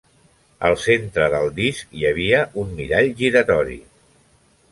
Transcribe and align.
Al 0.69 0.77
centre 0.83 1.25
del 1.33 1.49
disc 1.59 1.93
hi 1.99 2.07
havia 2.11 2.41
un 2.63 2.73
mirall 2.79 3.13
giratori. 3.21 3.77